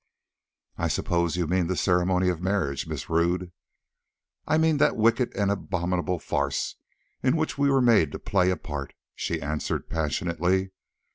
[0.79, 3.51] "I suppose you mean the ceremony of marriage, Miss Rodd."
[4.47, 6.75] "I mean the wicked and abominable farce
[7.21, 10.71] in which we were made to play a part," she answered passionately.